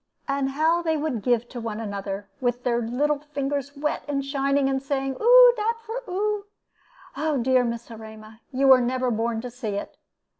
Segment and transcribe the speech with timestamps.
[0.27, 2.81] And how they would give to one another, with their
[3.33, 6.45] fingers wet and shining, and saying, 'Oo, dat for oo.'
[7.15, 9.97] Oh dear, Miss Erema, you were never born to see it!